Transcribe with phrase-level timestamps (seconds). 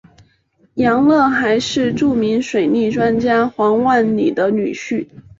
[0.73, 5.07] 杨乐还是著名水利专家黄万里的女婿。